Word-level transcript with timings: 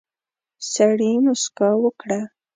سړي 0.73 1.11
موسکا 1.25 1.69
وکړه. 1.83 2.21